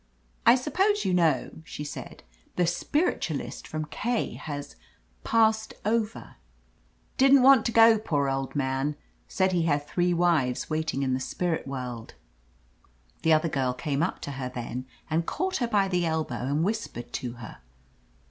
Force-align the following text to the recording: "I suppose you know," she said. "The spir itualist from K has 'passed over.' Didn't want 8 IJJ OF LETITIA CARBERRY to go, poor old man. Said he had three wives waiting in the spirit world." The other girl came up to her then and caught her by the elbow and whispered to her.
"I 0.47 0.55
suppose 0.55 1.05
you 1.05 1.13
know," 1.13 1.51
she 1.63 1.83
said. 1.83 2.23
"The 2.55 2.65
spir 2.65 3.11
itualist 3.13 3.67
from 3.67 3.85
K 3.85 4.33
has 4.33 4.75
'passed 5.23 5.75
over.' 5.85 6.37
Didn't 7.17 7.43
want 7.43 7.69
8 7.69 7.69
IJJ 7.69 7.69
OF 7.69 7.75
LETITIA 7.75 7.75
CARBERRY 7.75 7.97
to 7.97 8.01
go, 8.03 8.09
poor 8.09 8.27
old 8.31 8.55
man. 8.55 8.95
Said 9.27 9.51
he 9.51 9.61
had 9.65 9.85
three 9.85 10.11
wives 10.15 10.71
waiting 10.71 11.03
in 11.03 11.13
the 11.13 11.19
spirit 11.19 11.67
world." 11.67 12.15
The 13.21 13.33
other 13.33 13.47
girl 13.49 13.75
came 13.75 14.01
up 14.01 14.21
to 14.21 14.31
her 14.31 14.49
then 14.49 14.87
and 15.07 15.27
caught 15.27 15.57
her 15.57 15.67
by 15.67 15.87
the 15.87 16.07
elbow 16.07 16.47
and 16.47 16.63
whispered 16.63 17.13
to 17.13 17.33
her. 17.33 17.59